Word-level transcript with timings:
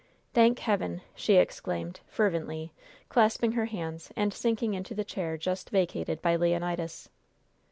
"Thank 0.33 0.57
Heaven!" 0.57 1.01
she 1.13 1.35
exclaimed, 1.35 1.99
fervently, 2.07 2.73
clasping 3.07 3.51
her 3.51 3.65
hands 3.65 4.11
and 4.15 4.33
sinking 4.33 4.73
into 4.73 4.95
the 4.95 5.03
chair 5.05 5.37
just 5.37 5.69
vacated 5.69 6.23
by 6.23 6.35
Leonidas. 6.37 7.07